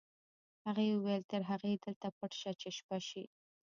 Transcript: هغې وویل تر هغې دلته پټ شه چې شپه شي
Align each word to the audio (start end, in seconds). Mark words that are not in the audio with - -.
هغې 0.65 0.85
وویل 0.93 1.23
تر 1.31 1.41
هغې 1.51 1.73
دلته 1.85 2.07
پټ 2.17 2.31
شه 2.41 2.51
چې 2.61 2.69
شپه 2.77 2.97
شي 3.07 3.23